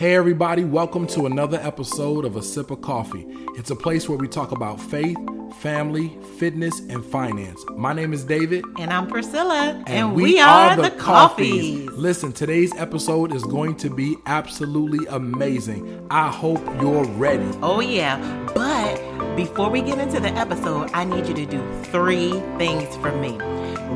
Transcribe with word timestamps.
Hey, 0.00 0.14
everybody, 0.14 0.64
welcome 0.64 1.06
to 1.08 1.26
another 1.26 1.60
episode 1.62 2.24
of 2.24 2.36
A 2.36 2.42
Sip 2.42 2.70
of 2.70 2.80
Coffee. 2.80 3.26
It's 3.58 3.68
a 3.68 3.76
place 3.76 4.08
where 4.08 4.16
we 4.16 4.28
talk 4.28 4.50
about 4.50 4.80
faith, 4.80 5.18
family, 5.56 6.16
fitness, 6.38 6.80
and 6.80 7.04
finance. 7.04 7.62
My 7.76 7.92
name 7.92 8.14
is 8.14 8.24
David. 8.24 8.64
And 8.78 8.94
I'm 8.94 9.08
Priscilla. 9.08 9.74
And, 9.74 9.88
and 9.90 10.14
we, 10.14 10.22
we, 10.22 10.40
are, 10.40 10.70
are 10.70 10.76
the, 10.76 10.90
Coffees. 10.92 11.84
Coffees. 11.84 11.98
Listen, 11.98 12.32
today's 12.32 12.74
episode 12.76 13.34
is 13.34 13.44
going 13.44 13.76
to 13.76 13.90
be 13.90 14.16
absolutely 14.24 15.06
amazing. 15.10 16.06
I 16.10 16.30
hope 16.30 16.64
you're 16.80 17.04
ready. 17.04 17.50
Oh, 17.62 17.80
yeah. 17.80 18.16
But 18.54 19.36
before 19.36 19.68
we 19.68 19.82
get 19.82 19.98
into 19.98 20.18
the 20.18 20.30
episode, 20.30 20.90
I 20.94 21.04
need 21.04 21.26
you 21.26 21.34
to 21.34 21.44
do 21.44 21.82
three 21.82 22.30
things 22.56 22.96
for 22.96 23.12
me. 23.12 23.36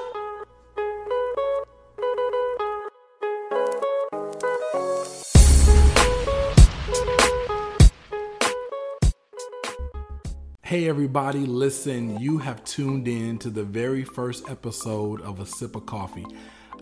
Hey, 10.73 10.89
everybody, 10.89 11.45
listen, 11.45 12.19
you 12.19 12.39
have 12.39 12.63
tuned 12.63 13.07
in 13.07 13.37
to 13.37 13.51
the 13.51 13.63
very 13.63 14.03
first 14.03 14.49
episode 14.49 15.21
of 15.21 15.39
A 15.39 15.45
Sip 15.45 15.75
of 15.75 15.85
Coffee. 15.85 16.25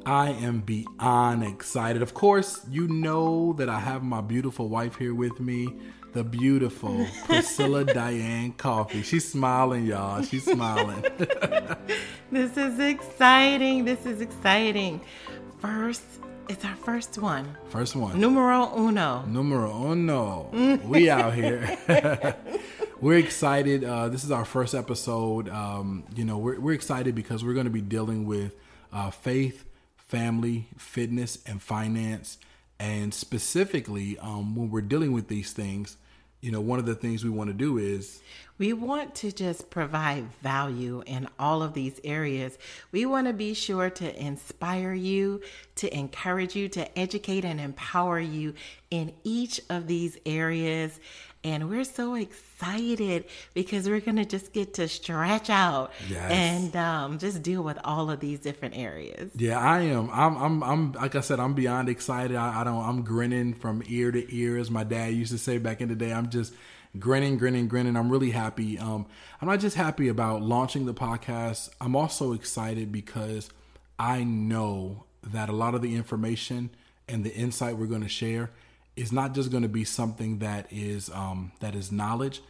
I 0.06 0.30
am 0.30 0.62
beyond 0.62 1.44
excited. 1.44 2.02
Of 2.02 2.14
course, 2.14 2.62
you 2.70 2.88
know 2.88 3.52
that 3.58 3.68
I 3.68 3.82
have 3.82 4.02
my 4.02 4.22
beautiful 4.22 4.70
wife 4.70 4.96
here 4.96 5.14
with 5.14 5.42
me, 5.42 5.76
the 6.14 6.24
beautiful 6.24 7.06
Priscilla 7.26 7.84
Diane 7.84 8.54
Coffee. 8.54 9.02
She's 9.02 9.30
smiling, 9.30 9.86
y'all. 9.86 10.24
She's 10.24 10.46
smiling. 10.46 11.04
this 12.32 12.56
is 12.56 12.80
exciting. 12.80 13.84
This 13.84 14.06
is 14.06 14.22
exciting. 14.22 15.02
First, 15.60 16.04
it's 16.48 16.64
our 16.64 16.76
first 16.78 17.18
one. 17.18 17.58
First 17.68 17.98
one. 17.98 18.20
Numero 18.20 18.74
uno. 18.74 19.26
Numero 19.26 19.92
uno. 19.92 20.50
Mm. 20.54 20.84
we 20.86 21.10
out 21.10 21.34
here 21.34 21.78
we're 23.02 23.18
excited. 23.18 23.84
Uh, 23.84 24.10
this 24.10 24.24
is 24.24 24.30
our 24.30 24.46
first 24.46 24.76
episode. 24.76 25.50
Um, 25.50 26.04
you 26.16 26.24
know, 26.24 26.38
we're, 26.38 26.60
we're 26.60 26.74
excited 26.74 27.16
because 27.16 27.44
we're 27.44 27.56
going 27.56 27.66
to 27.66 27.72
be 27.72 27.82
dealing 27.82 28.26
with 28.26 28.56
uh, 28.94 29.10
faith, 29.10 29.66
family, 29.98 30.68
fitness, 30.78 31.40
and 31.48 31.60
finance. 31.60 32.38
And 32.80 33.12
specifically, 33.12 34.20
um, 34.20 34.56
when 34.56 34.70
we're 34.70 34.82
dealing 34.82 35.14
with 35.14 35.28
these 35.30 35.52
things, 35.52 35.98
you 36.42 36.52
know, 36.52 36.62
one 36.62 36.78
of 36.78 36.86
the 36.86 36.94
things 36.94 37.24
we 37.24 37.32
want 37.32 37.50
to 37.50 37.56
do 37.56 37.80
is 37.80 38.22
we 38.62 38.74
want 38.74 39.16
to 39.16 39.32
just 39.32 39.72
provide 39.72 40.24
value 40.44 41.02
in 41.08 41.28
all 41.40 41.64
of 41.64 41.74
these 41.74 42.00
areas. 42.04 42.56
We 42.92 43.08
want 43.08 43.26
to 43.26 43.34
be 43.34 43.56
sure 43.56 43.90
to 43.90 44.24
inspire 44.24 44.94
you, 44.94 45.42
to 45.78 45.92
encourage 45.92 46.56
you, 46.56 46.70
to 46.70 47.00
educate 47.00 47.44
and 47.44 47.60
empower 47.60 48.20
you 48.20 48.54
in 48.92 49.14
each 49.24 49.62
of 49.72 49.88
these 49.88 50.16
areas. 50.28 51.00
And 51.44 51.72
we're 51.72 51.86
so 51.86 52.14
excited 52.14 53.26
because 53.56 53.90
we're 53.90 54.00
going 54.00 54.18
to 54.18 54.26
just 54.26 54.54
get 54.54 54.76
to 54.76 54.88
stretch 54.88 55.50
out 55.50 55.92
yes. 56.08 56.32
and 56.32 56.76
um, 56.76 57.18
just 57.18 57.42
deal 57.42 57.64
with 57.64 57.80
all 57.84 58.12
of 58.12 58.20
these 58.20 58.38
different 58.42 58.78
areas. 58.78 59.32
Yeah, 59.36 59.58
I 59.58 59.80
am. 59.80 60.08
I'm, 60.14 60.38
I'm, 60.38 60.64
I'm 60.64 60.92
like 60.92 61.16
I 61.16 61.22
said, 61.22 61.40
I'm 61.40 61.56
beyond 61.56 61.90
excited. 61.90 62.38
I, 62.38 62.62
I 62.62 62.64
don't, 62.64 62.86
I'm 62.86 63.02
grinning 63.02 63.56
from 63.56 63.82
ear 63.88 64.12
to 64.12 64.36
ear, 64.36 64.60
as 64.60 64.70
my 64.70 64.84
dad 64.84 65.16
used 65.16 65.32
to 65.32 65.40
say 65.40 65.58
back 65.58 65.82
in 65.82 65.90
the 65.90 65.96
day. 65.96 66.14
I'm 66.14 66.30
just, 66.30 66.54
grinning, 67.00 67.38
grinning, 67.38 67.68
grinning. 67.68 67.96
I'm 67.96 68.10
really 68.10 68.32
happy. 68.32 68.78
Um, 68.78 69.06
I'm 69.42 69.48
not 69.48 69.60
just 69.60 69.76
happy 69.76 70.08
about 70.08 70.42
launching 70.42 70.86
the 70.86 70.94
podcast. 70.94 71.70
I'm 71.80 71.96
also 71.96 72.34
excited 72.34 72.92
because 72.92 73.50
I 73.98 74.24
know 74.24 75.06
that 75.24 75.50
a 75.50 75.54
lot 75.54 75.76
of 75.76 75.82
the 75.82 75.96
information 75.96 76.72
and 77.08 77.24
the 77.24 77.34
insight 77.34 77.78
we're 77.78 77.86
going 77.86 78.02
to 78.02 78.10
share 78.10 78.52
is 78.96 79.12
not 79.12 79.34
just 79.34 79.52
going 79.52 79.64
to 79.64 79.70
be 79.70 79.84
something 79.84 80.40
that 80.40 80.68
is 80.70 81.10
um, 81.12 81.52
that 81.60 81.76
is 81.76 81.92
knowledge, 81.92 82.42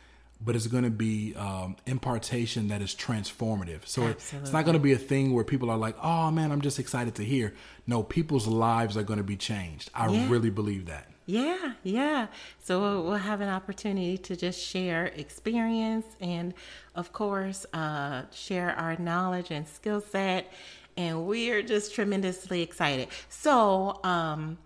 but 0.44 0.56
it's 0.56 0.68
going 0.68 0.84
to 0.84 0.90
be 0.90 1.36
um, 1.36 1.76
impartation 1.86 2.70
that 2.70 2.82
is 2.82 2.96
transformative. 2.96 3.86
So 3.86 4.04
Absolutely. 4.04 4.46
it's 4.46 4.54
not 4.54 4.66
going 4.66 4.74
to 4.74 4.80
be 4.80 4.94
a 4.94 4.98
thing 4.98 5.34
where 5.34 5.44
people 5.44 5.70
are 5.70 5.78
like, 5.78 5.96
"Oh 6.02 6.32
man, 6.32 6.52
I'm 6.52 6.62
just 6.62 6.80
excited 6.80 7.16
to 7.16 7.24
hear." 7.24 7.54
No, 7.88 8.04
people's 8.04 8.48
lives 8.48 8.98
are 8.98 9.04
going 9.04 9.18
to 9.18 9.24
be 9.24 9.38
changed. 9.38 9.90
I 9.94 10.10
yeah. 10.10 10.30
really 10.30 10.50
believe 10.50 10.86
that. 10.88 11.08
Yeah, 11.26 11.74
yeah. 11.84 12.28
So 12.62 13.02
we'll 13.02 13.14
have 13.16 13.42
an 13.42 13.50
opportunity 13.50 14.18
to 14.18 14.36
just 14.36 14.60
share 14.60 15.06
experience 15.06 16.06
and, 16.20 16.54
of 16.96 17.14
course, 17.14 17.66
uh, 17.74 18.24
share 18.32 18.72
our 18.72 18.98
knowledge 18.98 19.52
and 19.52 19.68
skill 19.68 20.02
set. 20.02 20.52
And 20.98 21.26
we're 21.26 21.62
just 21.62 21.96
tremendously 21.96 22.62
excited. 22.62 23.08
So, 23.30 24.02
um, 24.04 24.58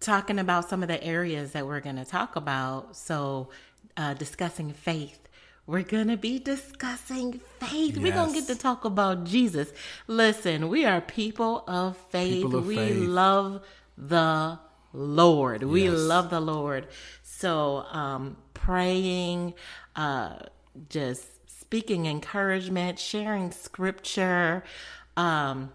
talking 0.00 0.38
about 0.38 0.68
some 0.68 0.82
of 0.82 0.88
the 0.88 1.02
areas 1.02 1.52
that 1.52 1.66
we're 1.66 1.80
going 1.80 1.96
to 1.96 2.04
talk 2.04 2.36
about. 2.36 2.94
So, 2.96 3.48
uh, 3.96 4.14
discussing 4.14 4.72
faith. 4.72 5.20
We're 5.66 5.82
going 5.82 6.08
to 6.08 6.16
be 6.16 6.38
discussing 6.38 7.40
faith. 7.58 7.96
Yes. 7.96 7.98
We're 7.98 8.12
going 8.12 8.28
to 8.28 8.34
get 8.34 8.46
to 8.46 8.54
talk 8.54 8.84
about 8.84 9.24
Jesus. 9.24 9.72
Listen, 10.06 10.68
we 10.68 10.84
are 10.84 11.00
people 11.00 11.64
of 11.66 11.96
faith. 11.96 12.44
People 12.44 12.56
of 12.56 12.66
we 12.66 12.76
faith. 12.76 12.96
love 12.96 13.62
the 13.98 14.60
Lord. 14.92 15.64
We 15.64 15.90
love 15.90 16.30
the 16.30 16.40
Lord. 16.40 16.86
So, 17.22 17.84
um, 17.90 18.36
praying, 18.54 19.54
uh, 19.96 20.36
just 20.88 21.50
speaking 21.60 22.06
encouragement, 22.06 22.98
sharing 22.98 23.50
scripture, 23.50 24.62
um, 25.16 25.72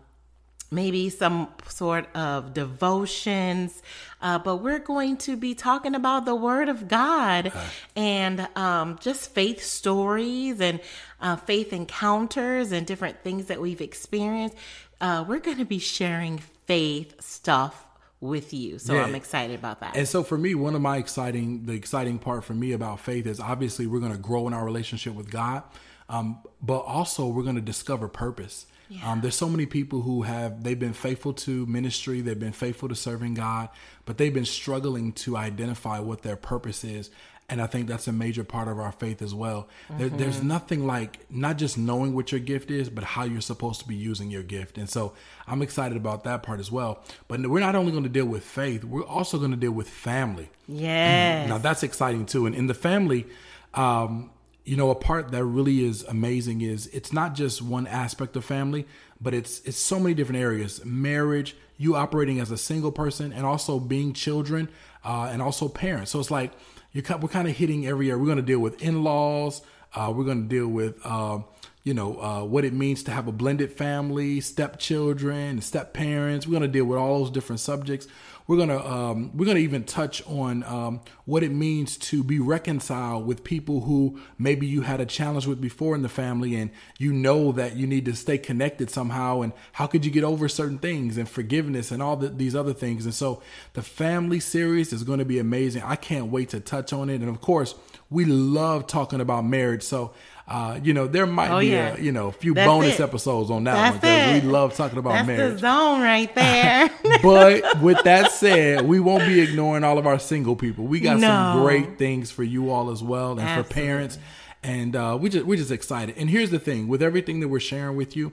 maybe 0.72 1.10
some 1.10 1.50
sort 1.68 2.08
of 2.16 2.54
devotions. 2.54 3.84
Uh, 4.22 4.40
but 4.40 4.58
we're 4.58 4.80
going 4.80 5.18
to 5.18 5.36
be 5.36 5.54
talking 5.54 5.94
about 5.94 6.26
the 6.26 6.36
Word 6.36 6.70
of 6.70 6.88
God 6.88 7.52
uh, 7.54 7.66
and 7.96 8.48
um, 8.56 8.98
just 9.02 9.34
faith 9.34 9.62
stories 9.62 10.62
and 10.62 10.80
uh, 11.20 11.36
faith 11.36 11.74
encounters 11.74 12.72
and 12.72 12.88
different 12.88 13.22
things 13.24 13.48
that 13.48 13.60
we've 13.60 13.82
experienced. 13.82 14.56
Uh, 15.02 15.26
we're 15.28 15.40
going 15.40 15.58
to 15.58 15.66
be 15.66 15.80
sharing 15.80 16.38
faith 16.38 17.22
stuff 17.22 17.86
with 18.22 18.54
you. 18.54 18.78
So 18.78 18.94
yeah. 18.94 19.04
I'm 19.04 19.16
excited 19.16 19.58
about 19.58 19.80
that. 19.80 19.98
And 19.98 20.08
so 20.08 20.24
for 20.24 20.38
me, 20.38 20.54
one 20.54 20.76
of 20.76 20.82
my 20.82 20.98
exciting, 20.98 21.66
the 21.66 21.74
exciting 21.74 22.20
part 22.20 22.44
for 22.44 22.54
me 22.54 22.72
about 22.72 23.00
faith 23.00 23.26
is 23.26 23.40
obviously 23.40 23.88
we're 23.88 24.00
going 24.00 24.12
to 24.12 24.18
grow 24.18 24.48
in 24.48 24.54
our 24.54 24.64
relationship 24.64 25.16
with 25.16 25.30
God, 25.32 25.64
um, 26.08 26.40
but 26.62 26.80
also 26.80 27.28
we're 27.28 27.44
going 27.44 27.56
to 27.56 27.62
discover 27.62 28.08
purpose. 28.08 28.68
Yeah. 28.92 29.10
Um, 29.10 29.22
there's 29.22 29.36
so 29.36 29.48
many 29.48 29.66
people 29.66 30.02
who 30.02 30.24
have 30.24 30.64
they've 30.64 30.78
been 30.78 30.92
faithful 30.92 31.32
to 31.34 31.66
ministry, 31.66 32.20
they've 32.20 32.38
been 32.38 32.52
faithful 32.52 32.90
to 32.90 32.96
serving 32.96 33.36
God, 33.36 33.70
but 34.04 34.18
they've 34.18 34.34
been 34.34 34.44
struggling 34.44 35.14
to 35.14 35.38
identify 35.38 36.00
what 36.00 36.24
their 36.24 36.36
purpose 36.36 36.84
is. 36.84 37.10
And 37.48 37.62
I 37.62 37.68
think 37.68 37.88
that's 37.88 38.08
a 38.08 38.12
major 38.12 38.44
part 38.44 38.68
of 38.68 38.80
our 38.80 38.92
faith 38.92 39.22
as 39.22 39.34
well. 39.34 39.70
Mm-hmm. 39.86 39.98
There, 39.98 40.10
there's 40.10 40.44
nothing 40.44 40.86
like 40.86 41.20
not 41.30 41.58
just 41.58 41.78
knowing 41.78 42.14
what 42.14 42.34
your 42.34 42.40
gift 42.40 42.70
is, 42.70 42.90
but 42.90 43.04
how 43.06 43.24
you're 43.24 43.42
supposed 43.42 43.80
to 43.82 43.88
be 43.88 43.96
using 43.96 44.30
your 44.30 44.44
gift. 44.44 44.78
And 44.78 44.90
so 44.90 45.14
I'm 45.48 45.62
excited 45.62 45.98
about 45.98 46.26
that 46.26 46.44
part 46.44 46.60
as 46.60 46.70
well. 46.70 47.04
But 47.30 47.46
we're 47.48 47.60
not 47.62 47.76
only 47.76 47.92
going 47.92 48.04
to 48.04 48.10
deal 48.10 48.26
with 48.26 48.44
faith, 48.44 48.84
we're 48.84 49.06
also 49.06 49.38
going 49.38 49.52
to 49.52 49.58
deal 49.58 49.72
with 49.72 49.90
family. 49.90 50.50
Yeah. 50.68 51.46
Now 51.46 51.58
that's 51.60 51.84
exciting 51.84 52.26
too. 52.26 52.46
And 52.46 52.56
in 52.56 52.68
the 52.68 52.74
family, 52.74 53.28
um, 53.74 54.32
you 54.64 54.78
know, 54.78 54.92
a 54.92 54.96
part 54.96 55.32
that 55.32 55.44
really 55.44 55.84
is 55.84 56.04
amazing 56.04 56.62
is 56.62 56.88
it's 56.88 57.12
not 57.12 57.34
just 57.34 57.62
one 57.62 57.88
aspect 57.88 58.36
of 58.36 58.46
family, 58.46 58.86
but 59.20 59.34
it's 59.34 59.60
it's 59.62 59.78
so 59.78 60.00
many 60.00 60.14
different 60.14 60.42
areas. 60.42 60.84
Marriage, 60.86 61.56
you 61.78 61.96
operating 61.96 62.40
as 62.40 62.52
a 62.52 62.58
single 62.58 62.92
person, 62.92 63.34
and 63.34 63.46
also 63.46 63.80
being 63.80 64.14
children, 64.14 64.70
uh, 65.04 65.30
and 65.32 65.42
also 65.42 65.68
parents. 65.68 66.12
So 66.12 66.20
it's 66.20 66.32
like 66.32 66.52
you're 66.94 67.04
we're 67.18 67.28
kind 67.30 67.48
of 67.48 67.56
hitting 67.58 67.88
every 67.88 68.10
area. 68.10 68.20
We're 68.20 68.26
going 68.26 68.38
to 68.38 68.44
deal 68.44 68.60
with 68.60 68.82
in-laws. 68.82 69.62
Uh, 69.94 70.14
we're 70.16 70.26
going 70.26 70.44
to 70.44 70.48
deal 70.48 70.68
with 70.68 71.00
uh, 71.04 71.40
you 71.84 71.94
know 71.94 72.22
uh, 72.22 72.44
what 72.44 72.64
it 72.64 72.74
means 72.74 73.04
to 73.04 73.12
have 73.12 73.28
a 73.28 73.32
blended 73.32 73.72
family, 73.72 74.42
stepchildren, 74.42 75.62
step 75.62 75.94
parents. 75.94 76.46
We're 76.46 76.60
going 76.60 76.62
to 76.64 76.68
deal 76.68 76.86
with 76.86 77.00
all 77.00 77.20
those 77.20 77.32
different 77.32 77.62
subjects. 77.62 78.08
We're 78.52 78.58
gonna 78.58 78.86
um, 78.86 79.32
we're 79.34 79.46
gonna 79.46 79.60
even 79.60 79.86
touch 79.86 80.22
on 80.28 80.64
um, 80.64 81.00
what 81.24 81.42
it 81.42 81.54
means 81.54 81.96
to 82.00 82.22
be 82.22 82.38
reconciled 82.38 83.26
with 83.26 83.46
people 83.46 83.80
who 83.80 84.20
maybe 84.38 84.68
you 84.68 84.82
had 84.82 85.00
a 85.00 85.06
challenge 85.06 85.48
with 85.48 85.62
before 85.62 85.96
in 85.96 86.02
the 86.02 86.10
family, 86.10 86.56
and 86.56 86.70
you 87.00 87.14
know 87.14 87.54
that 87.54 87.78
you 87.78 87.88
need 87.88 88.04
to 88.04 88.14
stay 88.14 88.38
connected 88.38 88.90
somehow. 88.90 89.40
And 89.40 89.54
how 89.72 89.88
could 89.88 90.04
you 90.04 90.12
get 90.12 90.26
over 90.26 90.50
certain 90.50 90.80
things 90.80 91.18
and 91.18 91.30
forgiveness 91.30 91.92
and 91.92 92.04
all 92.04 92.18
the, 92.18 92.28
these 92.28 92.54
other 92.54 92.74
things? 92.74 93.06
And 93.06 93.14
so 93.14 93.42
the 93.72 93.82
family 93.82 94.42
series 94.42 94.92
is 94.92 95.04
going 95.04 95.20
to 95.20 95.26
be 95.26 95.40
amazing. 95.40 95.84
I 95.84 95.96
can't 95.96 96.30
wait 96.30 96.50
to 96.50 96.60
touch 96.60 96.92
on 96.92 97.10
it. 97.10 97.22
And 97.22 97.30
of 97.30 97.40
course, 97.40 97.74
we 98.10 98.26
love 98.26 98.86
talking 98.86 99.22
about 99.22 99.46
marriage. 99.46 99.84
So 99.84 100.14
uh, 100.48 100.80
you 100.84 100.94
know, 100.94 101.08
there 101.08 101.26
might 101.26 101.50
Oh, 101.52 101.60
be 101.60 101.68
yeah. 101.68 101.96
a 101.96 102.00
you 102.02 102.12
know 102.12 102.28
a 102.28 102.32
few 102.32 102.54
That's 102.54 102.68
bonus 102.68 103.00
it. 103.00 103.04
episodes 103.04 103.50
on 103.50 103.64
that 103.66 103.74
That's 103.74 103.92
one 103.94 104.02
because 104.02 104.44
we 104.44 104.50
love 104.50 104.76
talking 104.76 104.98
about 104.98 105.14
That's 105.14 105.28
marriage. 105.28 105.54
the 105.54 105.60
zone 105.60 106.02
right 106.02 106.34
there. 106.36 106.90
but 107.24 107.82
with 107.82 108.04
that 108.04 108.32
said, 108.32 108.86
we 108.88 109.00
won't 109.00 109.26
be 109.26 109.40
ignoring 109.40 109.84
all 109.84 109.98
of 109.98 110.06
our 110.08 110.20
single 110.20 110.56
people. 110.56 110.86
We 110.86 111.00
got 111.00 111.20
some 111.20 111.62
great 111.64 111.98
things 111.98 112.32
for 112.32 112.44
you 112.44 112.72
all 112.72 112.90
as 112.92 113.02
well, 113.04 113.40
and 113.40 113.66
for 113.66 113.74
parents. 113.74 114.18
And 114.64 114.96
uh, 114.96 115.18
we 115.20 115.30
just 115.30 115.46
we're 115.46 115.58
just 115.58 115.72
excited. 115.72 116.16
And 116.18 116.30
here's 116.30 116.50
the 116.52 116.60
thing: 116.60 116.88
with 116.88 117.02
everything 117.02 117.40
that 117.40 117.48
we're 117.48 117.60
sharing 117.60 117.96
with 117.96 118.16
you, 118.16 118.32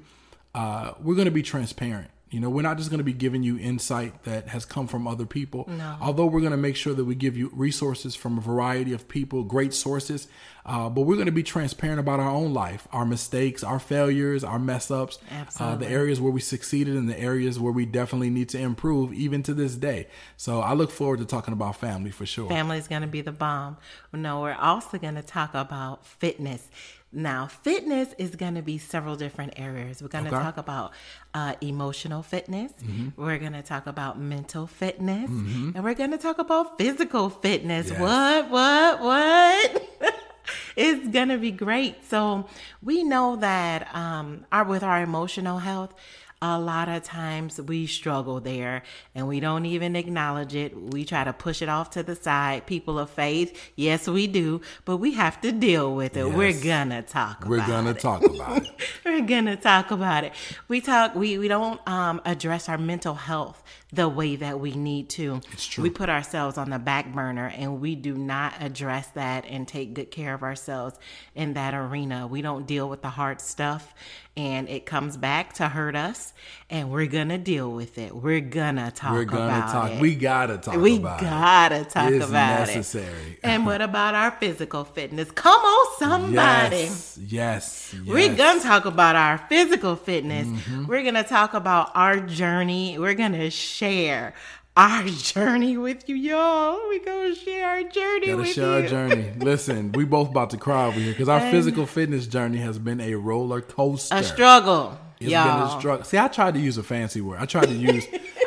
uh, 0.54 0.92
we're 1.02 1.14
going 1.14 1.24
to 1.26 1.30
be 1.30 1.42
transparent. 1.42 2.10
You 2.30 2.40
know, 2.40 2.50
we're 2.50 2.62
not 2.62 2.76
just 2.76 2.90
going 2.90 2.98
to 2.98 3.04
be 3.04 3.12
giving 3.12 3.42
you 3.42 3.58
insight 3.58 4.24
that 4.24 4.48
has 4.48 4.64
come 4.64 4.86
from 4.86 5.06
other 5.06 5.24
people. 5.24 5.64
No. 5.68 5.96
Although 6.00 6.26
we're 6.26 6.40
going 6.40 6.52
to 6.52 6.58
make 6.58 6.76
sure 6.76 6.92
that 6.92 7.04
we 7.04 7.14
give 7.14 7.36
you 7.36 7.50
resources 7.54 8.14
from 8.14 8.36
a 8.36 8.40
variety 8.40 8.92
of 8.92 9.08
people, 9.08 9.44
great 9.44 9.72
sources, 9.72 10.28
uh, 10.66 10.90
but 10.90 11.02
we're 11.02 11.14
going 11.14 11.26
to 11.26 11.32
be 11.32 11.42
transparent 11.42 11.98
about 11.98 12.20
our 12.20 12.30
own 12.30 12.52
life, 12.52 12.86
our 12.92 13.06
mistakes, 13.06 13.64
our 13.64 13.78
failures, 13.78 14.44
our 14.44 14.58
mess 14.58 14.90
ups, 14.90 15.18
uh, 15.58 15.76
the 15.76 15.88
areas 15.88 16.20
where 16.20 16.30
we 16.30 16.40
succeeded 16.40 16.94
and 16.94 17.08
the 17.08 17.18
areas 17.18 17.58
where 17.58 17.72
we 17.72 17.86
definitely 17.86 18.28
need 18.28 18.50
to 18.50 18.58
improve, 18.58 19.12
even 19.14 19.42
to 19.42 19.54
this 19.54 19.76
day. 19.76 20.08
So 20.36 20.60
I 20.60 20.74
look 20.74 20.90
forward 20.90 21.20
to 21.20 21.24
talking 21.24 21.54
about 21.54 21.76
family 21.76 22.10
for 22.10 22.26
sure. 22.26 22.50
Family 22.50 22.76
is 22.76 22.86
going 22.86 23.02
to 23.02 23.08
be 23.08 23.22
the 23.22 23.32
bomb. 23.32 23.78
No, 24.12 24.42
we're 24.42 24.52
also 24.54 24.98
going 24.98 25.14
to 25.14 25.22
talk 25.22 25.54
about 25.54 26.04
fitness. 26.04 26.68
Now, 27.10 27.46
fitness 27.46 28.14
is 28.18 28.36
going 28.36 28.54
to 28.56 28.62
be 28.62 28.76
several 28.76 29.16
different 29.16 29.54
areas. 29.56 30.02
We're 30.02 30.08
going 30.08 30.24
to 30.24 30.34
Okay. 30.34 30.42
talk 30.44 30.58
about 30.58 30.92
uh, 31.32 31.54
emotional 31.62 32.22
fitness. 32.22 32.70
We're 33.16 33.38
going 33.38 33.54
to 33.54 33.62
talk 33.62 33.86
about 33.86 34.18
mental 34.20 34.66
fitness. 34.66 35.30
And 35.30 35.82
we're 35.82 35.94
going 35.94 36.10
to 36.10 36.18
talk 36.18 36.38
about 36.38 36.76
physical 36.76 37.30
fitness. 37.30 37.88
Yes. 37.90 37.98
What, 37.98 38.50
what, 38.50 39.00
what? 39.00 40.14
it's 40.76 41.08
going 41.08 41.28
to 41.28 41.38
be 41.38 41.50
great. 41.50 42.04
So, 42.04 42.46
we 42.82 43.04
know 43.04 43.36
that 43.36 43.88
um, 43.94 44.44
our, 44.52 44.64
with 44.64 44.82
our 44.82 45.00
emotional 45.02 45.58
health, 45.58 45.94
a 46.40 46.58
lot 46.58 46.88
of 46.88 47.02
times 47.02 47.60
we 47.60 47.86
struggle 47.86 48.40
there 48.40 48.82
and 49.14 49.26
we 49.26 49.40
don't 49.40 49.66
even 49.66 49.96
acknowledge 49.96 50.54
it. 50.54 50.76
We 50.80 51.04
try 51.04 51.24
to 51.24 51.32
push 51.32 51.62
it 51.62 51.68
off 51.68 51.90
to 51.90 52.02
the 52.02 52.14
side. 52.14 52.66
People 52.66 52.98
of 52.98 53.10
faith, 53.10 53.72
yes, 53.74 54.08
we 54.08 54.26
do, 54.26 54.60
but 54.84 54.98
we 54.98 55.14
have 55.14 55.40
to 55.40 55.50
deal 55.52 55.94
with 55.94 56.16
it. 56.16 56.24
We're 56.24 56.52
gonna 56.60 57.02
talk 57.02 57.44
We're 57.44 57.56
about 57.56 57.68
gonna 57.68 57.90
it. 57.90 57.98
talk 57.98 58.24
about 58.24 58.62
it. 58.62 58.70
We're 59.04 59.22
gonna 59.22 59.56
talk 59.56 59.90
about 59.90 60.24
it. 60.24 60.32
We 60.68 60.80
talk. 60.80 61.14
We 61.14 61.38
we 61.38 61.48
don't 61.48 61.80
um, 61.88 62.20
address 62.24 62.68
our 62.68 62.78
mental 62.78 63.14
health 63.14 63.62
the 63.92 64.08
way 64.08 64.36
that 64.36 64.60
we 64.60 64.72
need 64.72 65.08
to. 65.08 65.40
It's 65.52 65.66
true. 65.66 65.82
We 65.82 65.90
put 65.90 66.08
ourselves 66.08 66.58
on 66.58 66.70
the 66.70 66.78
back 66.78 67.12
burner, 67.12 67.52
and 67.56 67.80
we 67.80 67.94
do 67.94 68.14
not 68.14 68.54
address 68.60 69.08
that 69.08 69.44
and 69.46 69.66
take 69.66 69.94
good 69.94 70.10
care 70.10 70.34
of 70.34 70.42
ourselves 70.42 70.98
in 71.34 71.54
that 71.54 71.74
arena. 71.74 72.26
We 72.26 72.42
don't 72.42 72.66
deal 72.66 72.88
with 72.88 73.02
the 73.02 73.08
hard 73.08 73.40
stuff, 73.40 73.94
and 74.36 74.68
it 74.68 74.86
comes 74.86 75.16
back 75.16 75.54
to 75.54 75.68
hurt 75.68 75.96
us. 75.96 76.27
And 76.70 76.90
we're 76.90 77.06
gonna 77.06 77.38
deal 77.38 77.70
with 77.70 77.96
it. 77.98 78.14
We're 78.14 78.40
gonna 78.40 78.90
talk. 78.90 79.12
We're 79.12 79.24
gonna 79.24 79.44
about 79.58 79.72
talk. 79.72 79.90
It. 79.92 80.00
We 80.00 80.14
gotta 80.14 80.58
talk 80.58 80.76
we 80.76 80.98
gotta 80.98 81.84
talk 81.84 82.10
it. 82.10 82.16
It's 82.16 82.28
about 82.28 82.66
necessary. 82.68 83.32
it. 83.32 83.38
And 83.42 83.64
what 83.64 83.80
about 83.80 84.14
our 84.14 84.30
physical 84.32 84.84
fitness? 84.84 85.30
Come 85.30 85.60
on, 85.60 85.98
somebody. 85.98 86.76
Yes, 86.76 87.18
yes, 87.26 87.94
yes. 87.94 87.94
We're 88.06 88.34
gonna 88.36 88.60
talk 88.60 88.84
about 88.84 89.16
our 89.16 89.38
physical 89.48 89.96
fitness. 89.96 90.46
Mm-hmm. 90.46 90.86
We're 90.86 91.04
gonna 91.04 91.24
talk 91.24 91.54
about 91.54 91.90
our 91.94 92.20
journey. 92.20 92.98
We're 92.98 93.14
gonna 93.14 93.50
share 93.50 94.34
our 94.76 95.02
journey 95.06 95.76
with 95.76 96.08
you, 96.08 96.16
y'all. 96.16 96.78
We're 96.88 97.04
gonna 97.04 97.34
share 97.34 97.66
our 97.66 97.82
journey 97.84 98.26
Gotta 98.26 98.36
with 98.36 98.48
share 98.52 98.64
you. 98.78 98.82
our 98.84 98.88
journey. 99.08 99.32
Listen, 99.38 99.90
we 99.92 100.04
both 100.04 100.28
about 100.28 100.50
to 100.50 100.56
cry 100.58 100.86
over 100.86 101.00
here 101.00 101.12
because 101.12 101.28
our 101.28 101.40
And- 101.40 101.50
physical 101.50 101.86
fitness 101.86 102.26
journey 102.26 102.58
has 102.58 102.78
been 102.78 103.00
a 103.00 103.14
roller 103.14 103.60
coaster. 103.62 104.14
A 104.16 104.22
struggle, 104.22 104.96
It's 105.20 105.30
y'all. 105.30 105.66
been 105.66 105.76
a 105.76 105.80
struggle. 105.80 106.04
See, 106.04 106.18
I 106.18 106.28
tried 106.28 106.54
to 106.54 106.60
use 106.60 106.78
a 106.78 106.82
fancy 106.82 107.20
word. 107.20 107.38
I 107.40 107.46
tried 107.46 107.66
to 107.66 107.74
use, 107.74 108.06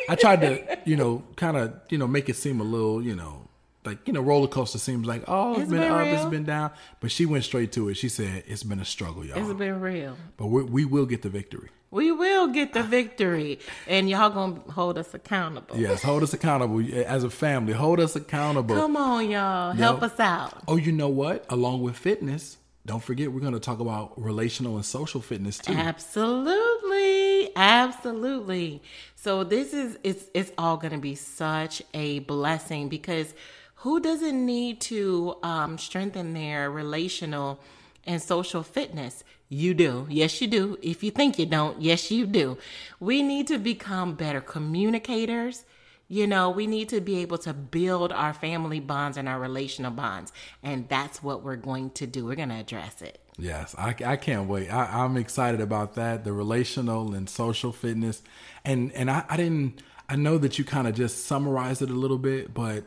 I 0.09 0.15
tried 0.15 0.41
to, 0.41 0.79
you 0.85 0.95
know, 0.95 1.23
kind 1.35 1.57
of, 1.57 1.73
you 1.89 1.97
know, 1.97 2.07
make 2.07 2.29
it 2.29 2.35
seem 2.35 2.59
a 2.61 2.63
little, 2.63 3.01
you 3.03 3.15
know, 3.15 3.47
like 3.83 4.07
you 4.07 4.13
know, 4.13 4.21
roller 4.21 4.47
coaster 4.47 4.77
seems 4.77 5.07
like, 5.07 5.23
oh, 5.27 5.53
it's 5.53 5.61
It's 5.63 5.71
been, 5.71 5.81
been 5.81 5.91
up, 5.91 6.05
it's 6.07 6.25
been 6.25 6.43
down, 6.45 6.71
but 6.99 7.11
she 7.11 7.25
went 7.25 7.43
straight 7.43 7.71
to 7.73 7.89
it. 7.89 7.95
She 7.95 8.09
said, 8.09 8.43
it's 8.47 8.63
been 8.63 8.79
a 8.79 8.85
struggle, 8.85 9.25
y'all, 9.25 9.39
It's 9.39 9.57
been 9.57 9.81
real. 9.81 10.15
but 10.37 10.47
we 10.47 10.63
we 10.63 10.85
will 10.85 11.05
get 11.05 11.23
the 11.23 11.29
victory. 11.29 11.69
We 11.89 12.09
will 12.11 12.47
get 12.47 12.71
the 12.71 12.83
victory, 12.83 13.59
and 13.85 14.09
y'all 14.09 14.29
gonna 14.29 14.61
hold 14.71 14.97
us 14.97 15.13
accountable. 15.13 15.75
Yes, 15.77 16.01
hold 16.01 16.23
us 16.23 16.31
accountable 16.31 16.81
as 17.05 17.25
a 17.25 17.29
family. 17.29 17.73
Hold 17.73 17.99
us 17.99 18.15
accountable. 18.15 18.75
Come 18.75 18.95
on, 18.95 19.29
y'all. 19.29 19.73
Help 19.73 20.01
us 20.01 20.17
out. 20.17 20.53
Oh, 20.69 20.77
you 20.77 20.93
know 20.93 21.09
what? 21.09 21.43
Along 21.49 21.81
with 21.81 21.97
fitness, 21.97 22.57
don't 22.85 23.03
forget 23.03 23.31
we're 23.31 23.41
going 23.41 23.53
to 23.53 23.59
talk 23.59 23.79
about 23.79 24.19
relational 24.19 24.75
and 24.75 24.85
social 24.85 25.21
fitness 25.21 25.59
too. 25.59 25.73
Absolutely, 25.73 27.55
absolutely. 27.55 28.81
So 29.15 29.43
this 29.43 29.73
is 29.73 29.97
it's 30.03 30.25
it's 30.33 30.51
all 30.57 30.77
going 30.77 30.93
to 30.93 30.99
be 30.99 31.15
such 31.15 31.83
a 31.93 32.19
blessing 32.19 32.89
because 32.89 33.33
who 33.75 33.99
doesn't 33.99 34.45
need 34.45 34.79
to 34.81 35.35
um, 35.43 35.77
strengthen 35.77 36.33
their 36.33 36.69
relational 36.69 37.59
and 38.05 38.21
social 38.21 38.63
fitness? 38.63 39.23
You 39.49 39.73
do, 39.73 40.07
yes, 40.09 40.39
you 40.39 40.47
do. 40.47 40.77
If 40.81 41.03
you 41.03 41.11
think 41.11 41.37
you 41.37 41.45
don't, 41.45 41.81
yes, 41.81 42.09
you 42.09 42.25
do. 42.25 42.57
We 42.99 43.21
need 43.21 43.47
to 43.47 43.57
become 43.57 44.15
better 44.15 44.39
communicators. 44.39 45.65
You 46.11 46.27
know, 46.27 46.49
we 46.49 46.67
need 46.67 46.89
to 46.89 46.99
be 46.99 47.19
able 47.19 47.37
to 47.37 47.53
build 47.53 48.11
our 48.11 48.33
family 48.33 48.81
bonds 48.81 49.15
and 49.15 49.29
our 49.29 49.39
relational 49.39 49.91
bonds, 49.91 50.33
and 50.61 50.89
that's 50.89 51.23
what 51.23 51.41
we're 51.41 51.55
going 51.55 51.91
to 51.91 52.05
do. 52.05 52.25
We're 52.25 52.35
going 52.35 52.49
to 52.49 52.55
address 52.55 53.01
it. 53.01 53.21
Yes, 53.37 53.73
I, 53.77 53.95
I 54.05 54.17
can't 54.17 54.49
wait. 54.49 54.67
I, 54.67 55.05
I'm 55.05 55.15
excited 55.15 55.61
about 55.61 55.95
that. 55.95 56.25
The 56.25 56.33
relational 56.33 57.13
and 57.13 57.29
social 57.29 57.71
fitness, 57.71 58.21
and 58.65 58.91
and 58.91 59.09
I, 59.09 59.23
I 59.29 59.37
didn't. 59.37 59.81
I 60.09 60.17
know 60.17 60.37
that 60.39 60.59
you 60.59 60.65
kind 60.65 60.85
of 60.85 60.95
just 60.95 61.25
summarized 61.27 61.81
it 61.81 61.89
a 61.89 61.93
little 61.93 62.17
bit, 62.17 62.53
but 62.53 62.83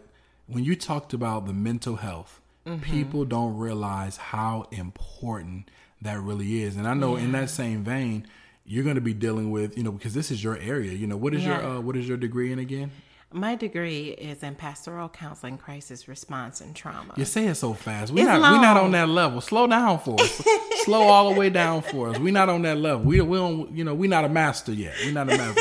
when 0.47 0.63
you 0.63 0.77
talked 0.77 1.15
about 1.15 1.47
the 1.47 1.55
mental 1.55 1.97
health, 1.97 2.43
people 2.83 3.25
don't 3.25 3.57
realize 3.57 4.19
how 4.19 4.69
important 4.71 5.71
that 6.03 6.21
really 6.21 6.63
is. 6.63 6.77
And 6.77 6.87
I 6.87 6.93
know 6.93 7.17
in 7.17 7.33
that 7.33 7.49
same 7.49 7.85
vein, 7.85 8.27
you're 8.67 8.85
going 8.85 8.97
to 8.97 9.01
be 9.01 9.15
dealing 9.15 9.51
with 9.51 9.79
you 9.79 9.83
know 9.83 9.93
because 9.93 10.13
this 10.13 10.31
is 10.31 10.45
your 10.45 10.59
area. 10.59 10.93
You 10.93 11.07
know 11.07 11.17
what 11.17 11.33
is 11.33 11.43
your 11.43 11.55
uh, 11.55 11.81
what 11.81 11.97
is 11.97 12.07
your 12.07 12.19
degree 12.19 12.53
in 12.53 12.59
again? 12.59 12.91
My 13.35 13.57
degree 13.57 14.11
is 14.11 14.45
in 14.45 14.55
pastoral 14.55 15.09
counseling, 15.09 15.59
crisis 15.59 16.07
response, 16.07 16.61
and 16.61 16.75
trauma. 16.75 17.15
You 17.17 17.25
say 17.25 17.43
saying 17.43 17.55
so 17.55 17.75
fast. 17.75 18.13
We're 18.13 18.21
It's 18.21 18.29
not 18.29 18.53
we're 18.53 18.61
not 18.61 18.77
on 18.77 18.93
that 18.93 19.09
level. 19.09 19.41
Slow 19.41 19.67
down 19.67 19.99
for 19.99 20.21
us. 20.21 20.41
Slow 20.85 21.03
all 21.03 21.33
the 21.35 21.41
way 21.41 21.51
down 21.51 21.83
for 21.83 22.11
us. 22.11 22.19
We're 22.21 22.33
not 22.33 22.49
on 22.49 22.63
that 22.63 22.79
level. 22.79 23.05
We 23.05 23.21
we 23.23 23.37
don't 23.37 23.73
you 23.73 23.83
know, 23.83 23.93
we're 23.93 24.09
not 24.09 24.25
a 24.25 24.29
master 24.29 24.73
yet. 24.73 24.95
We're 25.05 25.13
not 25.13 25.33
a 25.33 25.37
master. 25.37 25.61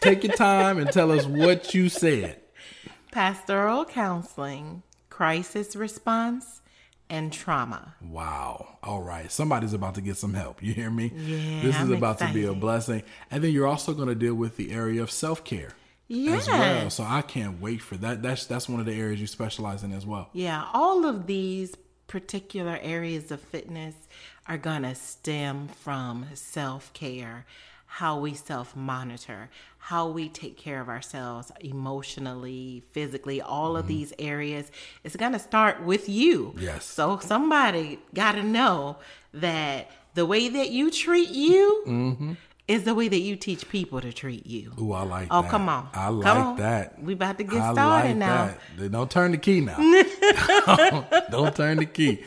Take 0.00 0.22
your 0.22 0.36
time 0.36 0.78
and 0.78 0.92
tell 0.92 1.10
us 1.10 1.26
what 1.26 1.74
you 1.74 1.88
said. 1.88 2.40
Pastoral 3.10 3.84
counseling, 3.84 4.84
crisis 5.10 5.74
response, 5.74 6.60
and 7.10 7.32
trauma. 7.32 7.96
Wow. 8.00 8.78
All 8.84 9.02
right. 9.02 9.28
Somebody's 9.32 9.72
about 9.72 9.96
to 9.96 10.00
get 10.00 10.16
some 10.18 10.34
help. 10.34 10.62
You 10.62 10.72
hear 10.72 10.90
me? 10.90 11.10
Yeah, 11.16 11.62
This 11.62 11.74
is 11.74 11.90
I'm 11.90 11.94
about 11.94 12.18
to 12.18 12.32
be 12.32 12.44
a 12.44 12.54
blessing. 12.54 13.02
And 13.28 13.42
then 13.42 13.50
you're 13.50 13.66
also 13.66 13.92
going 13.92 14.08
to 14.08 14.14
deal 14.14 14.34
with 14.34 14.56
the 14.56 14.70
area 14.70 15.02
of 15.02 15.10
self-care 15.10 15.72
Yes. 16.08 16.48
as 16.48 16.48
well. 16.48 16.90
So 16.90 17.04
I 17.04 17.22
can't 17.22 17.60
wait 17.60 17.82
for 17.82 17.96
that. 17.98 18.22
That's 18.22 18.46
that's 18.46 18.68
one 18.68 18.80
of 18.80 18.86
the 18.86 18.94
areas 18.94 19.20
you 19.20 19.26
specialize 19.26 19.82
in 19.84 19.92
as 19.92 20.06
well. 20.06 20.30
Yeah, 20.32 20.64
all 20.72 21.04
of 21.04 21.26
these 21.26 21.76
particular 22.06 22.78
areas 22.82 23.30
of 23.30 23.40
fitness 23.40 23.94
are 24.46 24.58
going 24.58 24.82
to 24.82 24.94
stem 24.94 25.68
from 25.68 26.26
self 26.34 26.92
care, 26.94 27.44
how 27.84 28.18
we 28.18 28.32
self 28.32 28.74
monitor, 28.74 29.50
how 29.76 30.08
we 30.08 30.28
take 30.28 30.56
care 30.56 30.80
of 30.80 30.88
ourselves 30.88 31.52
emotionally, 31.60 32.82
physically, 32.90 33.40
all 33.40 33.76
of 33.76 33.84
mm-hmm. 33.84 33.88
these 33.88 34.12
areas. 34.18 34.72
It's 35.04 35.16
going 35.16 35.32
to 35.32 35.38
start 35.38 35.82
with 35.82 36.08
you. 36.08 36.54
Yes. 36.58 36.86
So 36.86 37.18
somebody 37.18 38.00
got 38.14 38.32
to 38.32 38.42
know 38.42 38.96
that 39.34 39.90
the 40.14 40.26
way 40.26 40.48
that 40.48 40.70
you 40.70 40.90
treat 40.90 41.28
you 41.28 41.84
mm-hmm. 41.86 42.32
Is 42.68 42.84
the 42.84 42.94
way 42.94 43.08
that 43.08 43.18
you 43.20 43.34
teach 43.34 43.68
people 43.68 44.00
to 44.00 44.12
treat 44.12 44.46
you. 44.46 44.72
Ooh, 44.80 44.92
I 44.92 45.02
like 45.02 45.28
Oh, 45.30 45.42
that. 45.42 45.50
come 45.50 45.68
on. 45.68 45.88
I 45.94 46.08
like 46.10 46.36
on. 46.36 46.56
that. 46.58 47.02
We 47.02 47.14
about 47.14 47.38
to 47.38 47.44
get 47.44 47.60
I 47.60 47.72
started 47.72 48.08
like 48.10 48.16
now. 48.18 48.54
that. 48.76 48.92
Don't 48.92 49.10
turn 49.10 49.32
the 49.32 49.38
key 49.38 49.60
now. 49.62 49.76
Don't 51.30 51.56
turn 51.56 51.78
the 51.78 51.86
key. 51.86 52.22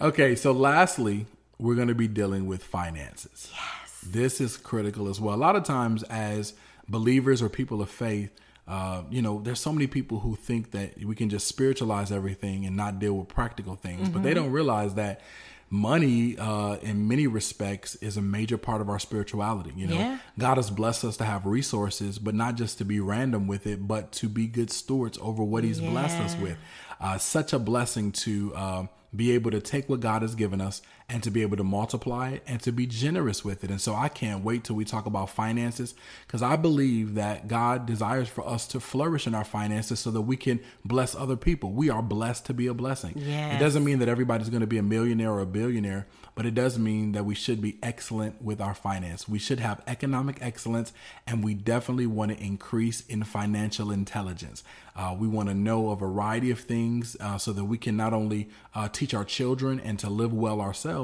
Okay, 0.00 0.34
so 0.36 0.52
lastly, 0.52 1.26
we're 1.58 1.74
going 1.74 1.88
to 1.88 1.94
be 1.94 2.08
dealing 2.08 2.46
with 2.46 2.62
finances. 2.62 3.50
Yes. 3.52 4.00
This 4.06 4.40
is 4.40 4.56
critical 4.56 5.08
as 5.08 5.20
well. 5.20 5.34
A 5.34 5.36
lot 5.38 5.56
of 5.56 5.64
times, 5.64 6.02
as 6.04 6.52
believers 6.88 7.40
or 7.42 7.48
people 7.48 7.80
of 7.80 7.88
faith, 7.90 8.30
uh, 8.68 9.02
you 9.10 9.22
know, 9.22 9.40
there's 9.40 9.60
so 9.60 9.72
many 9.72 9.86
people 9.86 10.20
who 10.20 10.36
think 10.36 10.72
that 10.72 11.04
we 11.04 11.14
can 11.14 11.28
just 11.28 11.46
spiritualize 11.46 12.10
everything 12.10 12.66
and 12.66 12.76
not 12.76 12.98
deal 12.98 13.14
with 13.14 13.28
practical 13.28 13.76
things, 13.76 14.02
mm-hmm. 14.02 14.12
but 14.12 14.22
they 14.22 14.30
mm-hmm. 14.30 14.44
don't 14.44 14.52
realize 14.52 14.94
that 14.94 15.20
money 15.68 16.38
uh, 16.38 16.76
in 16.82 17.08
many 17.08 17.26
respects 17.26 17.96
is 17.96 18.16
a 18.16 18.22
major 18.22 18.56
part 18.56 18.80
of 18.80 18.88
our 18.88 19.00
spirituality 19.00 19.72
you 19.74 19.84
know 19.84 19.96
yeah. 19.96 20.18
god 20.38 20.58
has 20.58 20.70
blessed 20.70 21.04
us 21.04 21.16
to 21.16 21.24
have 21.24 21.44
resources 21.44 22.20
but 22.20 22.36
not 22.36 22.54
just 22.54 22.78
to 22.78 22.84
be 22.84 23.00
random 23.00 23.48
with 23.48 23.66
it 23.66 23.84
but 23.88 24.12
to 24.12 24.28
be 24.28 24.46
good 24.46 24.70
stewards 24.70 25.18
over 25.20 25.42
what 25.42 25.64
he's 25.64 25.80
yeah. 25.80 25.90
blessed 25.90 26.18
us 26.18 26.36
with 26.36 26.56
uh, 27.00 27.18
such 27.18 27.52
a 27.52 27.58
blessing 27.58 28.12
to 28.12 28.54
uh, 28.54 28.86
be 29.14 29.32
able 29.32 29.50
to 29.50 29.60
take 29.60 29.88
what 29.88 30.00
God 30.00 30.22
has 30.22 30.34
given 30.34 30.60
us 30.60 30.82
and 31.08 31.22
to 31.22 31.30
be 31.30 31.42
able 31.42 31.56
to 31.56 31.62
multiply 31.62 32.30
it 32.30 32.42
and 32.48 32.60
to 32.60 32.72
be 32.72 32.84
generous 32.84 33.44
with 33.44 33.62
it. 33.62 33.70
And 33.70 33.80
so 33.80 33.94
I 33.94 34.08
can't 34.08 34.42
wait 34.42 34.64
till 34.64 34.74
we 34.74 34.84
talk 34.84 35.06
about 35.06 35.30
finances 35.30 35.94
because 36.26 36.42
I 36.42 36.56
believe 36.56 37.14
that 37.14 37.46
God 37.46 37.86
desires 37.86 38.28
for 38.28 38.46
us 38.46 38.66
to 38.68 38.80
flourish 38.80 39.26
in 39.26 39.34
our 39.34 39.44
finances 39.44 40.00
so 40.00 40.10
that 40.10 40.22
we 40.22 40.36
can 40.36 40.58
bless 40.84 41.14
other 41.14 41.36
people. 41.36 41.70
We 41.70 41.90
are 41.90 42.02
blessed 42.02 42.46
to 42.46 42.54
be 42.54 42.66
a 42.66 42.74
blessing. 42.74 43.12
Yes. 43.16 43.54
It 43.54 43.64
doesn't 43.64 43.84
mean 43.84 44.00
that 44.00 44.08
everybody's 44.08 44.48
going 44.48 44.62
to 44.62 44.66
be 44.66 44.78
a 44.78 44.82
millionaire 44.82 45.30
or 45.30 45.40
a 45.40 45.46
billionaire, 45.46 46.08
but 46.34 46.44
it 46.44 46.54
does 46.54 46.76
mean 46.76 47.12
that 47.12 47.24
we 47.24 47.36
should 47.36 47.60
be 47.60 47.78
excellent 47.84 48.42
with 48.42 48.60
our 48.60 48.74
finance. 48.74 49.28
We 49.28 49.38
should 49.38 49.60
have 49.60 49.82
economic 49.86 50.38
excellence 50.40 50.92
and 51.24 51.44
we 51.44 51.54
definitely 51.54 52.06
want 52.08 52.32
to 52.32 52.44
increase 52.44 53.02
in 53.06 53.22
financial 53.22 53.92
intelligence. 53.92 54.64
Uh, 54.96 55.14
we 55.18 55.28
want 55.28 55.48
to 55.48 55.54
know 55.54 55.90
a 55.90 55.96
variety 55.96 56.50
of 56.50 56.60
things 56.60 57.16
uh, 57.20 57.36
so 57.36 57.52
that 57.52 57.64
we 57.64 57.76
can 57.76 57.96
not 57.96 58.14
only 58.14 58.48
uh, 58.74 58.88
teach 58.88 59.12
our 59.12 59.24
children 59.24 59.78
and 59.78 59.98
to 59.98 60.08
live 60.08 60.32
well 60.32 60.60
ourselves, 60.60 60.95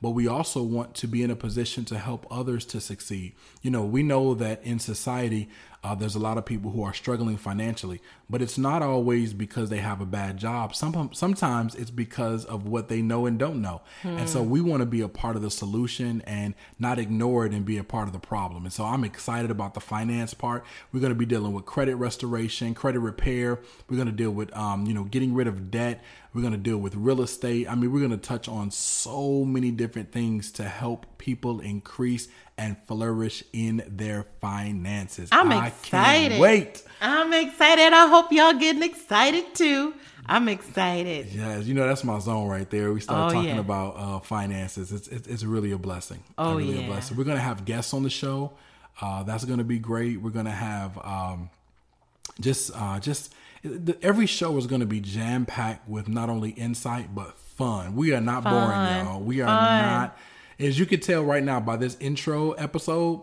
but 0.00 0.10
we 0.10 0.26
also 0.28 0.62
want 0.62 0.94
to 0.96 1.06
be 1.06 1.22
in 1.22 1.30
a 1.30 1.36
position 1.36 1.84
to 1.86 1.98
help 1.98 2.26
others 2.30 2.64
to 2.66 2.80
succeed. 2.80 3.34
You 3.62 3.70
know, 3.70 3.84
we 3.84 4.02
know 4.02 4.34
that 4.34 4.62
in 4.64 4.78
society, 4.78 5.48
uh, 5.82 5.94
there's 5.94 6.14
a 6.14 6.18
lot 6.18 6.36
of 6.36 6.44
people 6.44 6.70
who 6.70 6.82
are 6.82 6.92
struggling 6.92 7.38
financially, 7.38 8.02
but 8.28 8.42
it's 8.42 8.58
not 8.58 8.82
always 8.82 9.32
because 9.32 9.70
they 9.70 9.78
have 9.78 10.02
a 10.02 10.06
bad 10.06 10.36
job. 10.36 10.74
Some, 10.74 11.10
sometimes 11.14 11.74
it's 11.74 11.90
because 11.90 12.44
of 12.44 12.66
what 12.66 12.88
they 12.88 13.00
know 13.00 13.24
and 13.24 13.38
don't 13.38 13.62
know. 13.62 13.80
Hmm. 14.02 14.18
And 14.18 14.28
so 14.28 14.42
we 14.42 14.60
want 14.60 14.80
to 14.80 14.86
be 14.86 15.00
a 15.00 15.08
part 15.08 15.36
of 15.36 15.42
the 15.42 15.50
solution 15.50 16.22
and 16.26 16.54
not 16.78 16.98
ignore 16.98 17.46
it 17.46 17.52
and 17.52 17.64
be 17.64 17.78
a 17.78 17.84
part 17.84 18.08
of 18.08 18.12
the 18.12 18.18
problem. 18.18 18.64
And 18.64 18.72
so 18.72 18.84
I'm 18.84 19.04
excited 19.04 19.50
about 19.50 19.72
the 19.72 19.80
finance 19.80 20.34
part. 20.34 20.66
We're 20.92 21.00
going 21.00 21.14
to 21.14 21.18
be 21.18 21.24
dealing 21.26 21.54
with 21.54 21.64
credit 21.64 21.96
restoration, 21.96 22.74
credit 22.74 23.00
repair. 23.00 23.60
We're 23.88 23.96
going 23.96 24.06
to 24.06 24.12
deal 24.12 24.32
with, 24.32 24.54
um, 24.54 24.84
you 24.84 24.92
know, 24.92 25.04
getting 25.04 25.32
rid 25.32 25.46
of 25.46 25.70
debt. 25.70 26.04
We're 26.34 26.42
going 26.42 26.52
to 26.52 26.58
deal 26.58 26.78
with 26.78 26.94
real 26.94 27.22
estate. 27.22 27.68
I 27.68 27.74
mean, 27.74 27.90
we're 27.90 28.06
going 28.06 28.10
to 28.10 28.16
touch 28.16 28.48
on 28.48 28.70
so 28.70 29.44
many 29.46 29.70
different 29.70 30.12
things 30.12 30.52
to 30.52 30.64
help 30.64 31.06
people 31.18 31.60
increase 31.60 32.28
and 32.60 32.76
flourish 32.86 33.42
in 33.54 33.82
their 33.88 34.26
finances. 34.42 35.30
I'm 35.32 35.50
I 35.50 35.68
excited. 35.68 36.38
wait. 36.38 36.82
I'm 37.00 37.32
excited. 37.32 37.94
I 37.94 38.06
hope 38.06 38.30
y'all 38.30 38.52
getting 38.52 38.82
excited 38.82 39.54
too. 39.54 39.94
I'm 40.26 40.46
excited. 40.48 41.28
Yes, 41.32 41.64
you 41.64 41.72
know 41.72 41.86
that's 41.88 42.04
my 42.04 42.18
zone 42.18 42.48
right 42.48 42.68
there. 42.68 42.92
We 42.92 43.00
start 43.00 43.32
oh, 43.32 43.34
talking 43.34 43.54
yeah. 43.54 43.60
about 43.60 43.96
uh, 43.96 44.18
finances. 44.20 44.92
It's, 44.92 45.08
it's, 45.08 45.26
it's 45.26 45.42
really 45.42 45.72
a 45.72 45.78
blessing. 45.78 46.22
Oh 46.36 46.56
really 46.56 46.78
yeah, 46.78 46.84
a 46.84 46.86
blessing. 46.86 47.16
We're 47.16 47.24
gonna 47.24 47.40
have 47.40 47.64
guests 47.64 47.94
on 47.94 48.02
the 48.02 48.10
show. 48.10 48.52
Uh, 49.00 49.22
that's 49.22 49.46
gonna 49.46 49.64
be 49.64 49.78
great. 49.78 50.20
We're 50.20 50.28
gonna 50.28 50.50
have 50.50 50.98
um, 50.98 51.48
just 52.40 52.70
uh, 52.74 53.00
just 53.00 53.34
every 54.02 54.26
show 54.26 54.56
is 54.58 54.66
going 54.66 54.80
to 54.80 54.86
be 54.86 55.00
jam 55.00 55.46
packed 55.46 55.88
with 55.88 56.08
not 56.08 56.28
only 56.28 56.50
insight 56.50 57.14
but 57.14 57.36
fun. 57.38 57.94
We 57.94 58.12
are 58.12 58.20
not 58.20 58.42
fun. 58.42 58.52
boring, 58.52 59.06
y'all. 59.06 59.20
We 59.20 59.40
are 59.40 59.46
fun. 59.46 59.82
not. 59.82 60.18
As 60.60 60.78
you 60.78 60.84
can 60.84 61.00
tell 61.00 61.24
right 61.24 61.42
now 61.42 61.58
by 61.58 61.76
this 61.76 61.96
intro 62.00 62.52
episode, 62.52 63.22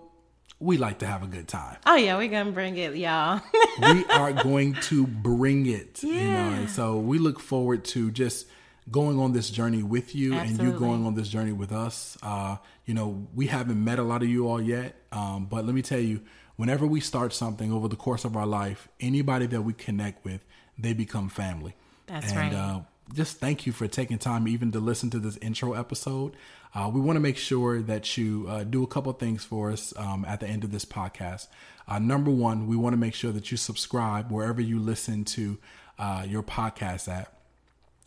we 0.60 0.78
like 0.78 1.00
to 1.00 1.06
have 1.06 1.22
a 1.22 1.28
good 1.28 1.48
time. 1.48 1.78
Oh 1.86 1.96
yeah, 1.96 2.18
we're 2.18 2.30
gonna 2.30 2.52
bring 2.52 2.78
it, 2.78 2.96
y'all. 2.96 3.42
we 3.82 4.06
are 4.06 4.34
going 4.34 4.74
to 4.74 5.06
bring 5.06 5.68
it. 5.68 6.02
Yeah. 6.02 6.14
You 6.14 6.32
know, 6.32 6.58
and 6.58 6.70
so 6.70 6.98
we 6.98 7.20
look 7.20 7.40
forward 7.40 7.86
to 7.86 8.10
just 8.10 8.48
going 8.90 9.20
on 9.20 9.34
this 9.34 9.52
journey 9.52 9.84
with 9.84 10.16
you 10.16 10.34
Absolutely. 10.34 10.66
and 10.66 10.74
you 10.74 10.80
going 10.80 11.06
on 11.06 11.14
this 11.14 11.28
journey 11.28 11.52
with 11.52 11.72
us. 11.72 12.18
Uh, 12.24 12.58
you 12.86 12.96
know, 12.96 13.28
we 13.36 13.46
haven't 13.46 13.84
met 13.84 14.00
a 14.00 14.04
lot 14.04 14.24
of 14.24 14.30
you 14.30 14.48
all 14.48 14.62
yet, 14.62 14.96
um, 15.12 15.46
but 15.46 15.64
let 15.64 15.76
me 15.76 15.84
tell 15.84 16.00
you, 16.00 16.22
whenever 16.56 16.88
we 16.88 17.00
start 17.00 17.34
something 17.34 17.72
over 17.72 17.88
the 17.88 17.96
course 17.96 18.26
of 18.26 18.36
our 18.36 18.48
life, 18.48 18.88
anybody 19.00 19.46
that 19.46 19.62
we 19.62 19.74
connect 19.74 20.26
with, 20.26 20.44
they 20.76 20.94
become 20.94 21.30
family. 21.30 21.76
That's 22.08 22.32
and, 22.32 22.38
right. 22.38 22.54
Uh, 22.54 22.80
just 23.14 23.38
thank 23.38 23.66
you 23.66 23.72
for 23.72 23.88
taking 23.88 24.18
time 24.18 24.48
even 24.48 24.72
to 24.72 24.80
listen 24.80 25.10
to 25.12 25.20
this 25.20 25.38
intro 25.38 25.74
episode. 25.74 26.36
Uh, 26.76 26.90
we 26.94 27.00
want 27.00 27.16
to 27.16 27.22
make 27.22 27.38
sure 27.38 27.82
that 27.82 28.18
you 28.18 28.46
uh, 28.50 28.64
do 28.64 28.84
a 28.84 28.88
couple 28.88 29.12
things 29.14 29.44
for 29.44 29.72
us 29.72 29.94
um, 29.98 30.26
at 30.26 30.40
the 30.40 30.48
end 30.48 30.64
of 30.64 30.72
this 30.72 30.86
podcast. 30.86 31.48
Uh, 31.88 32.00
number 32.00 32.30
one, 32.30 32.68
we 32.68 32.76
want 32.76 32.94
to 32.94 32.98
make 32.98 33.14
sure 33.14 33.32
that 33.32 33.50
you 33.50 33.58
subscribe 33.58 34.32
wherever 34.32 34.62
you 34.62 34.80
listen 34.80 35.24
to 35.24 35.58
uh, 35.98 36.26
your 36.28 36.44
podcast 36.44 37.08
at. 37.08 37.34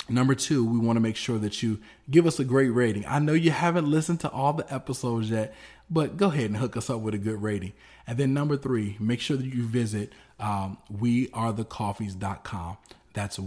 Number 0.09 0.35
two, 0.35 0.67
we 0.67 0.79
want 0.79 0.97
to 0.97 1.01
make 1.01 1.17
sure 1.17 1.39
that 1.39 1.63
you 1.63 1.79
give 2.11 2.27
us 2.27 2.39
a 2.41 2.45
great 2.45 2.71
rating. 2.71 3.07
I 3.07 3.21
know 3.21 3.33
you 3.33 3.53
haven't 3.53 3.89
listened 3.89 4.21
to 4.21 4.31
all 4.31 4.53
the 4.53 4.73
episodes 4.73 5.31
yet, 5.31 5.55
but 5.89 6.17
go 6.17 6.27
ahead 6.27 6.47
and 6.47 6.57
hook 6.57 6.77
us 6.77 6.91
up 6.91 7.01
with 7.01 7.15
a 7.15 7.19
good 7.19 7.41
rating. 7.41 7.73
And 8.07 8.19
then 8.19 8.35
number 8.35 8.57
three, 8.57 8.97
make 8.99 9.21
sure 9.21 9.37
that 9.37 9.47
you 9.47 9.67
visit 9.67 10.13
um, 10.39 10.79
wearethecoffees.com. 10.93 12.77
That's 13.15 13.39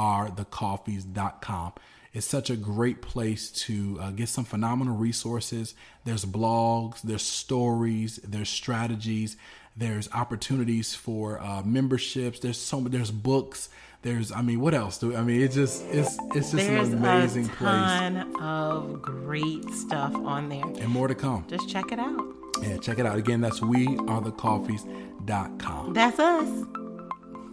wearethecoffees.com. 0.00 1.72
It's 2.12 2.26
such 2.26 2.50
a 2.50 2.56
great 2.56 3.02
place 3.02 3.52
to 3.52 3.96
uh, 4.00 4.10
get 4.10 4.28
some 4.28 4.44
phenomenal 4.44 4.96
resources. 4.96 5.76
There's 6.04 6.24
blogs, 6.24 7.02
there's 7.02 7.22
stories, 7.22 8.16
there's 8.24 8.48
strategies, 8.48 9.36
there's 9.76 10.08
opportunities 10.12 10.92
for 10.92 11.40
uh, 11.40 11.62
memberships. 11.62 12.40
There's 12.40 12.58
so 12.58 12.80
there's 12.80 13.12
books. 13.12 13.68
There's 14.02 14.32
I 14.32 14.42
mean, 14.42 14.58
what 14.60 14.74
else 14.74 14.98
do 14.98 15.14
I 15.14 15.22
mean? 15.22 15.40
It's 15.40 15.54
just 15.54 15.84
it's 15.86 16.18
it's 16.34 16.50
just 16.50 16.66
there's 16.66 16.88
an 16.88 16.98
amazing 16.98 17.44
a 17.44 17.48
ton 17.50 18.32
place. 18.32 18.42
of 18.42 19.00
great 19.02 19.70
stuff 19.70 20.12
on 20.16 20.48
there, 20.48 20.64
and 20.64 20.88
more 20.88 21.06
to 21.06 21.14
come. 21.14 21.44
Just 21.46 21.68
check 21.68 21.92
it 21.92 22.00
out. 22.00 22.20
Yeah, 22.62 22.78
check 22.78 22.98
it 22.98 23.06
out. 23.06 23.16
Again, 23.18 23.40
that's 23.40 23.60
wearethecoffees.com. 23.60 25.92
That's 25.92 26.18
us. 26.18 26.64